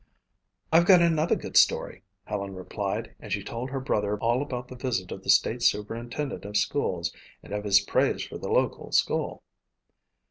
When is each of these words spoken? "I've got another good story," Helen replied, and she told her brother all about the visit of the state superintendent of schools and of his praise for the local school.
"I've 0.73 0.87
got 0.87 1.03
another 1.03 1.35
good 1.35 1.55
story," 1.55 2.01
Helen 2.23 2.55
replied, 2.55 3.13
and 3.19 3.31
she 3.31 3.43
told 3.43 3.69
her 3.69 3.79
brother 3.79 4.17
all 4.17 4.41
about 4.41 4.67
the 4.67 4.75
visit 4.75 5.11
of 5.11 5.21
the 5.21 5.29
state 5.29 5.61
superintendent 5.61 6.43
of 6.43 6.57
schools 6.57 7.13
and 7.43 7.53
of 7.53 7.65
his 7.65 7.81
praise 7.81 8.23
for 8.23 8.39
the 8.39 8.49
local 8.49 8.91
school. 8.93 9.43